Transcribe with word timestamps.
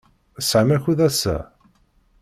Tesɛam 0.35 0.69
akud 0.75 0.99
ass-a? 1.07 1.35